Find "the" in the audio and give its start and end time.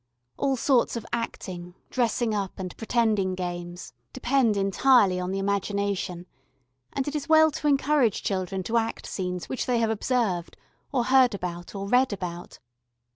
5.29-5.37